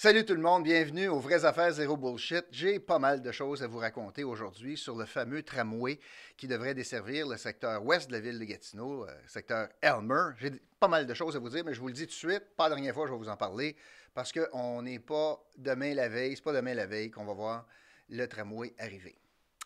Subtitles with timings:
[0.00, 2.44] Salut tout le monde, bienvenue aux Vraies Affaires Zéro Bullshit.
[2.52, 5.98] J'ai pas mal de choses à vous raconter aujourd'hui sur le fameux tramway
[6.36, 10.36] qui devrait desservir le secteur ouest de la ville de Gatineau, euh, secteur Elmer.
[10.36, 12.30] J'ai pas mal de choses à vous dire, mais je vous le dis tout de
[12.30, 13.74] suite, pas la dernière fois, je vais vous en parler,
[14.14, 17.66] parce qu'on n'est pas demain la veille, c'est pas demain la veille qu'on va voir
[18.08, 19.18] le tramway arriver.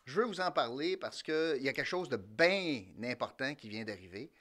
[0.07, 3.69] Je veux vous en parler parce qu'il y a quelque chose de bien important qui
[3.69, 4.33] vient d'arriver.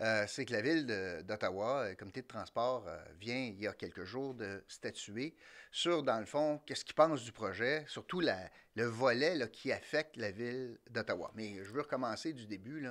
[0.00, 0.86] Euh, c'est que la ville
[1.24, 5.36] d'Ottawa, le comité de transport, euh, vient il y a quelques jours de statuer
[5.70, 10.32] sur, dans le fond, qu'est-ce qu'ils pensent du projet, surtout le volet qui affecte la
[10.32, 11.30] ville d'Ottawa.
[11.34, 12.86] Mais je veux recommencer du début.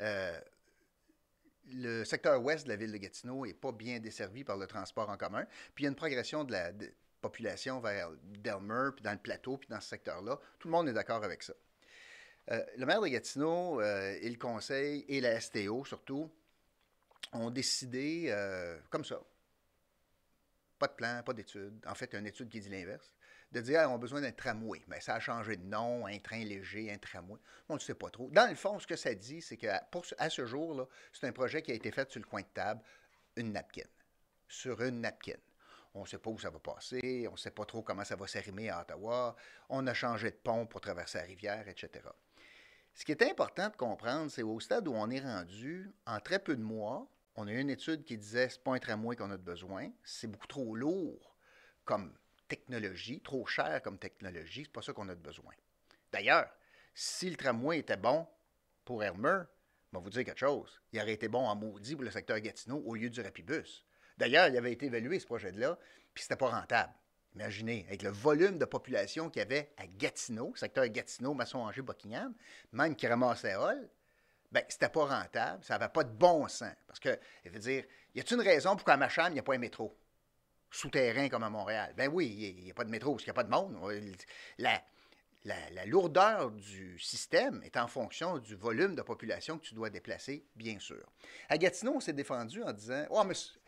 [0.00, 0.40] Euh,
[1.66, 5.08] le secteur ouest de la ville de Gatineau n'est pas bien desservi par le transport
[5.10, 5.46] en commun.
[5.74, 6.72] Puis il y a une progression de la
[7.20, 10.40] population vers Delmer, puis dans le plateau, puis dans ce secteur-là.
[10.58, 11.54] Tout le monde est d'accord avec ça.
[12.50, 16.28] Euh, le maire de Gatineau euh, et le conseil et la STO surtout
[17.32, 19.20] ont décidé euh, comme ça,
[20.78, 23.14] pas de plan, pas d'étude, en fait une étude qui dit l'inverse,
[23.52, 24.82] de dire on a besoin d'un tramway.
[24.88, 27.38] Mais ça a changé de nom, un train léger, un tramway.
[27.68, 28.28] On ne sait pas trop.
[28.30, 31.62] Dans le fond, ce que ça dit, c'est qu'à à ce jour, c'est un projet
[31.62, 32.82] qui a été fait sur le coin de table,
[33.36, 33.86] une napkin,
[34.48, 35.36] sur une napkin.
[35.94, 38.16] On ne sait pas où ça va passer, on ne sait pas trop comment ça
[38.16, 39.36] va s'arrimer à Ottawa,
[39.68, 42.02] on a changé de pont pour traverser la rivière, etc.
[42.94, 46.38] Ce qui est important de comprendre, c'est au stade où on est rendu, en très
[46.38, 49.30] peu de mois, on a eu une étude qui disait c'est pas un tramway qu'on
[49.30, 51.34] a besoin, c'est beaucoup trop lourd
[51.84, 52.14] comme
[52.48, 55.54] technologie, trop cher comme technologie, c'est pas ça qu'on a de besoin.
[56.12, 56.48] D'ailleurs,
[56.94, 58.26] si le tramway était bon
[58.84, 59.42] pour Elmer,
[59.90, 62.38] je vais vous dire quelque chose, il aurait été bon en maudit pour le secteur
[62.40, 63.86] Gatineau au lieu du Rapibus.
[64.18, 65.78] D'ailleurs, il avait été évalué ce projet-là,
[66.12, 66.92] puis c'était pas rentable.
[67.34, 72.34] Imaginez, avec le volume de population qu'il y avait à Gatineau, secteur Gatineau, Masson-Angers, Buckingham,
[72.72, 73.88] même qui ramassait Hall,
[74.50, 76.74] ben, c'était pas rentable, ça n'avait pas de bon sens.
[76.86, 79.42] Parce que, il veut dire, y a-t-il une raison pourquoi à Macham, il n'y a
[79.42, 79.96] pas un métro?
[80.70, 81.94] Souterrain comme à Montréal.
[81.96, 83.76] Ben oui, il n'y a, pas de métro parce qu'il n'y a pas de monde.
[85.44, 90.46] La, lourdeur du système est en fonction du volume de population que tu dois déplacer,
[90.54, 91.04] bien sûr.
[91.48, 93.22] À Gatineau, on s'est défendu en disant oh,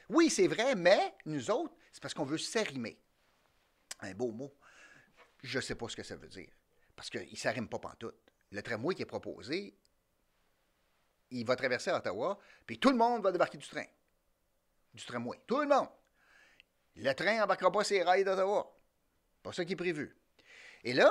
[0.09, 2.99] Oui, c'est vrai, mais nous autres, c'est parce qu'on veut s'arrimer
[4.01, 4.53] un beau mot.
[5.43, 6.51] Je ne sais pas ce que ça veut dire.
[6.97, 8.17] Parce qu'il ne s'arrime pas pantoute.
[8.51, 9.77] Le tramway qui est proposé,
[11.31, 13.87] il va traverser Ottawa, puis tout le monde va débarquer du train.
[14.93, 15.41] Du tramway.
[15.47, 15.89] Tout le monde.
[16.97, 18.73] Le train n'embarquera pas ses rails d'Ottawa.
[19.43, 20.17] Pas ça qui est prévu.
[20.85, 21.11] Et là,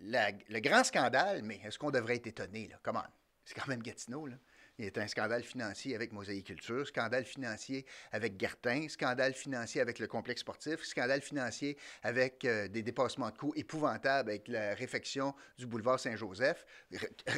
[0.00, 2.78] le grand scandale, mais est-ce qu'on devrait être étonné, là?
[2.82, 3.06] Comment?
[3.44, 4.36] C'est quand même Gatineau, là.
[4.76, 10.00] Il y a un scandale financier avec Mosaïculture, scandale financier avec Gartin, scandale financier avec
[10.00, 15.32] le complexe sportif, scandale financier avec euh, des dépassements de coûts épouvantables avec la réfection
[15.58, 16.66] du boulevard Saint-Joseph,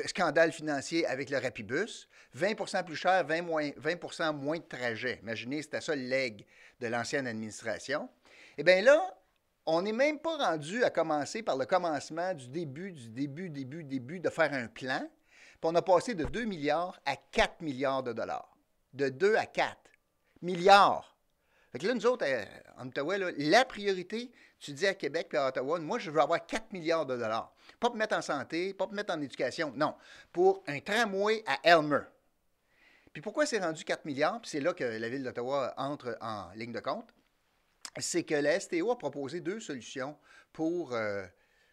[0.06, 5.18] scandale financier avec le Rapibus, 20% plus cher, 20, moins, 20 moins de trajets.
[5.22, 6.30] Imaginez, c'était ça le
[6.80, 8.08] de l'ancienne administration.
[8.56, 9.14] Eh bien là,
[9.66, 13.84] on n'est même pas rendu à commencer par le commencement du début, du début, début,
[13.84, 15.06] début de faire un plan
[15.62, 18.56] on a passé de 2 milliards à 4 milliards de dollars.
[18.92, 19.76] De 2 à 4
[20.42, 21.16] milliards.
[21.72, 22.44] Fait que là, nous autres, euh,
[22.78, 26.44] en Ottawa, la priorité, tu dis à Québec et à Ottawa, moi, je veux avoir
[26.46, 27.52] 4 milliards de dollars.
[27.80, 29.94] Pas pour mettre en santé, pas pour mettre en éducation, non.
[30.32, 32.00] Pour un tramway à Elmer.
[33.12, 34.40] Puis pourquoi c'est rendu 4 milliards?
[34.40, 37.08] Puis c'est là que la ville d'Ottawa entre en ligne de compte.
[37.98, 40.16] C'est que la STO a proposé deux solutions
[40.52, 41.26] pour euh,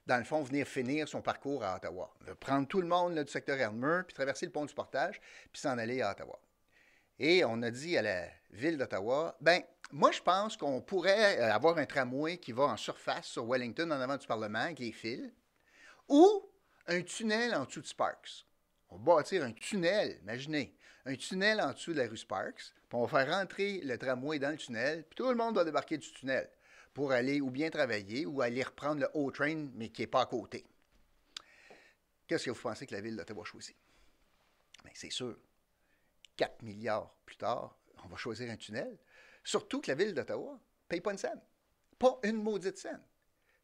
[0.06, 2.14] dans le fond, venir finir son parcours à Ottawa.
[2.40, 5.22] Prendre tout le monde du secteur Elmer, puis traverser le pont du portage,
[5.52, 6.40] puis s'en aller à Ottawa.
[7.20, 9.62] Et on a dit à la ville d'Ottawa, ben
[9.92, 13.90] moi je pense qu'on pourrait euh, avoir un tramway qui va en surface sur Wellington
[13.92, 15.32] en avant du Parlement avec les fils,
[16.10, 16.50] ou
[16.88, 18.46] un tunnel en dessous de Sparks.
[18.90, 20.76] On va bâtir un tunnel, imaginez,
[21.06, 24.40] un tunnel en dessous de la rue Sparks, puis on va faire rentrer le tramway
[24.40, 26.50] dans le tunnel, puis tout le monde va débarquer du tunnel
[26.94, 30.26] pour aller ou bien travailler ou aller reprendre le O-Train, mais qui n'est pas à
[30.26, 30.66] côté.
[32.28, 33.76] Qu'est-ce que vous pensez que la ville d'Ottawa choisit?
[34.84, 35.38] Bien, c'est sûr.
[36.38, 38.98] 4 milliards plus tard, on va choisir un tunnel.
[39.44, 41.42] Surtout que la ville d'Ottawa ne paye pas une scène.
[42.00, 43.02] Pas une maudite scène.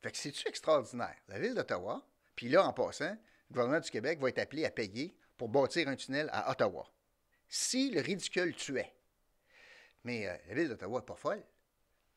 [0.02, 1.16] Fait que c'est-tu extraordinaire?
[1.28, 2.06] La ville d'Ottawa,
[2.36, 3.18] puis là, en passant,
[3.50, 6.92] le gouvernement du Québec va être appelé à payer pour bâtir un tunnel à Ottawa.
[7.48, 8.94] Si le ridicule tuait.
[10.04, 11.44] Mais euh, la ville d'Ottawa n'est pas folle.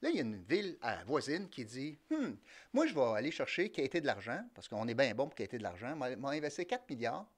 [0.02, 0.76] Là, il y a une ville
[1.06, 2.36] voisine qui dit Hum,
[2.72, 5.58] moi, je vais aller chercher qualité de l'argent, parce qu'on est bien bon pour qualité
[5.58, 5.94] de l'argent.
[5.96, 7.30] m'a investi 4 milliards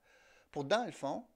[0.51, 1.27] pour, dans le fond,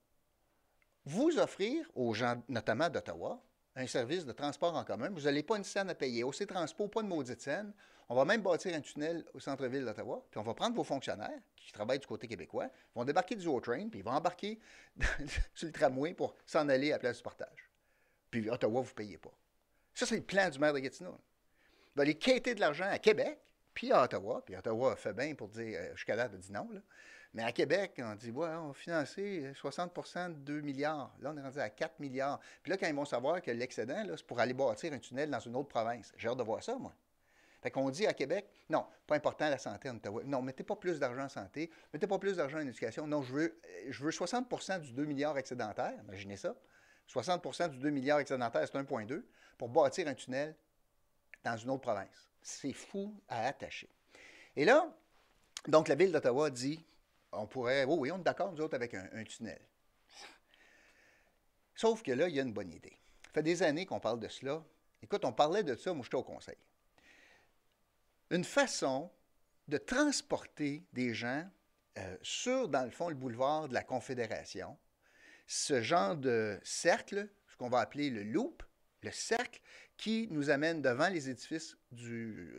[1.04, 3.42] vous offrir aux gens, notamment d'Ottawa,
[3.76, 5.10] un service de transport en commun.
[5.10, 6.25] Vous n'allez pas une scène à payer.
[6.25, 7.72] Au Transport, pas de maudite scène.
[8.08, 11.40] On va même bâtir un tunnel au centre-ville d'Ottawa, puis on va prendre vos fonctionnaires
[11.56, 14.58] qui travaillent du côté québécois, vont débarquer du haut-train, puis ils vont embarquer
[15.54, 17.70] sur le tramway pour s'en aller à la place du partage.
[18.30, 19.32] Puis Ottawa, vous ne payez pas.
[19.99, 21.19] Ça, c'est le plan du maire de Gatineau.
[21.97, 23.41] va aller quêter de l'argent à Québec,
[23.75, 24.45] puis à Ottawa.
[24.47, 26.69] Puis Ottawa fait bien pour dire, euh, jusqu'à date, a dit non.
[26.71, 26.79] Là.
[27.35, 31.12] Mais à Québec, on dit, on va financer 60% de 2 milliards.
[31.21, 32.39] Là, on est rendu à 4 milliards.
[32.62, 35.41] Puis là, quand ils vont savoir que l'excédent, c'est pour aller bâtir un tunnel dans
[35.41, 36.12] une autre province.
[36.17, 36.95] J'ai hâte de voir ça, moi.
[37.61, 40.23] Fait qu'on dit à Québec, non, pas important la santé en Ottawa.
[40.25, 43.05] Non, mettez pas plus d'argent en santé, mettez pas plus d'argent en éducation.
[43.09, 46.55] Non, je veux, je veux 60% du 2 milliards excédentaire, imaginez ça.
[47.08, 49.22] 60% du 2 milliards excédentaire, c'est 1,2,
[49.56, 50.55] pour bâtir un tunnel
[51.44, 52.28] dans une autre province.
[52.43, 53.88] C'est fou à attacher.
[54.56, 54.93] Et là,
[55.66, 56.84] donc la ville d'Ottawa dit,
[57.32, 59.60] on pourrait, oh oui, on est d'accord, nous autres, avec un, un tunnel.
[61.75, 62.99] Sauf que là, il y a une bonne idée.
[63.26, 64.62] Ça fait des années qu'on parle de cela.
[65.02, 66.56] Écoute, on parlait de ça, moi j'étais au conseil
[68.31, 69.11] une façon
[69.69, 71.49] de transporter des gens
[71.99, 74.76] euh, sur, dans le fond, le boulevard de la Confédération,
[75.49, 78.62] ce genre de cercle, ce qu'on va appeler le loop,
[79.03, 79.61] le cercle
[79.97, 82.53] qui nous amène devant les édifices, du,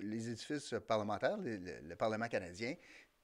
[0.00, 2.74] les édifices parlementaires, le, Parlement canadien,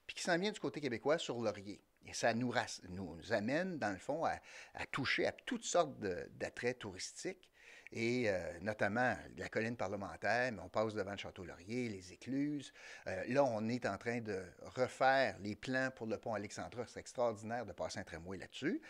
[0.05, 1.81] puis qui s'en vient du côté québécois sur Laurier.
[2.05, 2.53] Et ça nous,
[2.89, 4.39] nous, amène, dans le fond, à,
[4.73, 7.49] à toucher à toutes sortes d'attraits touristiques
[7.93, 12.73] et euh, notamment la colline parlementaire, mais on passe devant le Château-Laurier, les écluses.
[13.07, 14.41] Euh, là, on est en train de
[14.75, 16.83] refaire les plans pour le pont Alexandra.
[16.87, 18.81] C'est extraordinaire de passer un tramway là-dessus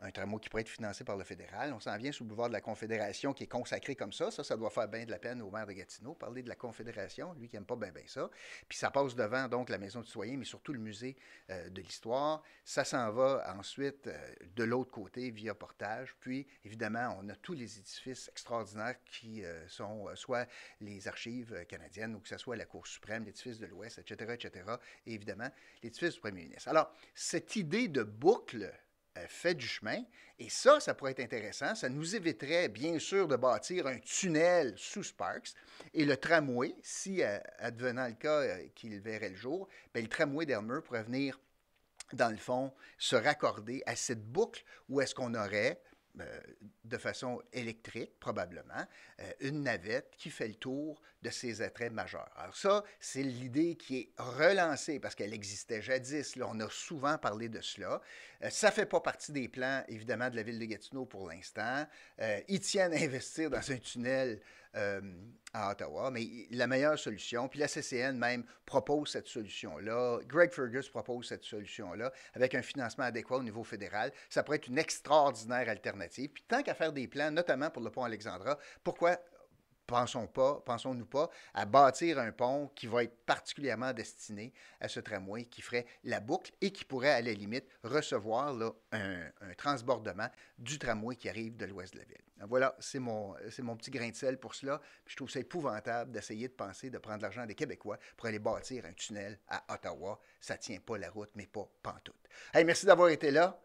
[0.00, 1.72] un tramway qui pourrait être financé par le fédéral.
[1.72, 4.30] On s'en vient sous le boulevard de la Confédération qui est consacré comme ça.
[4.30, 6.14] Ça, ça doit faire bien de la peine au maire de Gatineau.
[6.14, 8.30] Parler de la Confédération, lui qui n'aime pas bien bien ça.
[8.68, 11.16] Puis ça passe devant donc la Maison du Citoyen, mais surtout le musée
[11.50, 12.42] euh, de l'histoire.
[12.64, 16.14] Ça s'en va ensuite euh, de l'autre côté via portage.
[16.20, 20.48] Puis évidemment, on a tous les édifices extraordinaires qui euh, sont soit
[20.80, 24.64] les archives canadiennes ou que ce soit la Cour suprême, l'édifice de l'Ouest, etc., etc.
[25.06, 25.48] Et évidemment,
[25.82, 26.68] l'édifice du premier ministre.
[26.68, 28.72] Alors, cette idée de boucle
[29.28, 30.02] fait du chemin.
[30.38, 31.74] Et ça, ça pourrait être intéressant.
[31.74, 35.54] Ça nous éviterait, bien sûr, de bâtir un tunnel sous Sparks.
[35.92, 40.08] Et le tramway, si, euh, advenant le cas euh, qu'il verrait le jour, bien, le
[40.08, 41.38] tramway d'Elmer pourrait venir,
[42.12, 45.80] dans le fond, se raccorder à cette boucle où est-ce qu'on aurait
[46.20, 46.40] euh,
[46.84, 48.86] de façon électrique, probablement,
[49.20, 52.30] euh, une navette qui fait le tour de ces attraits majeurs.
[52.36, 56.34] Alors ça, c'est l'idée qui est relancée parce qu'elle existait jadis.
[56.40, 58.00] On a souvent parlé de cela.
[58.42, 61.28] Euh, ça ne fait pas partie des plans, évidemment, de la ville de Gatineau pour
[61.28, 61.84] l'instant.
[62.48, 64.40] ils tiennent à investir dans un tunnel
[64.76, 65.00] euh,
[65.52, 66.10] à Ottawa.
[66.10, 71.44] Mais la meilleure solution, puis la CCN même propose cette solution-là, Greg Fergus propose cette
[71.44, 76.30] solution-là, avec un financement adéquat au niveau fédéral, ça pourrait être une extraordinaire alternative.
[76.30, 79.18] Puis tant qu'à faire des plans, notamment pour le pont Alexandra, pourquoi
[79.86, 85.00] pensons pas, pensons-nous pas à bâtir un pont qui va être particulièrement destiné à ce
[85.00, 88.54] tramway qui ferait la boucle et qui pourrait à la limite recevoir
[88.92, 90.28] un, transbordement
[90.58, 92.16] du tramway qui arrive de l'ouest de la ville.
[92.48, 93.34] Voilà, c'est mon,
[93.76, 94.80] petit grain de sel pour cela.
[95.06, 98.84] je trouve ça épouvantable d'essayer de penser de prendre l'argent des Québécois pour aller bâtir
[98.86, 100.20] un tunnel à Ottawa.
[100.40, 102.28] Ça tient pas la route, mais pas pantoute.
[102.52, 103.60] Hey, merci d'avoir été là.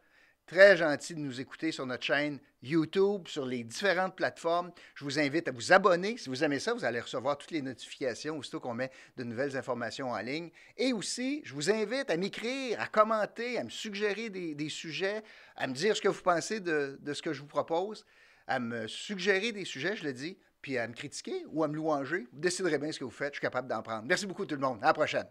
[0.50, 4.72] Très gentil de nous écouter sur notre chaîne YouTube, sur les différentes plateformes.
[4.96, 6.18] Je vous invite à vous abonner.
[6.18, 9.56] Si vous aimez ça, vous allez recevoir toutes les notifications aussitôt qu'on met de nouvelles
[9.56, 10.50] informations en ligne.
[10.76, 15.22] Et aussi, je vous invite à m'écrire, à commenter, à me suggérer des, sujets,
[15.56, 18.04] à me dire ce que vous pensez de, de ce que je vous propose,
[18.48, 21.76] à me suggérer des sujets, je le dis, puis à me critiquer ou à me
[21.76, 22.28] louanger.
[22.34, 23.36] Vous déciderez bien ce que vous faites.
[23.36, 24.06] Je suis capable d'en prendre.
[24.08, 24.80] Merci beaucoup tout le monde.
[24.82, 25.28] À la prochaine.